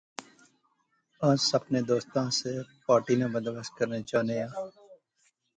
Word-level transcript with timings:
اس 1.27 1.43
اپنے 1.59 1.79
دوستاں 1.89 2.25
آسے 2.31 2.53
پارٹی 2.85 3.15
ناں 3.19 3.31
بندوبست 3.33 3.71
کرنا 3.77 3.97
چاہنے 4.09 4.35
آں 4.47 4.67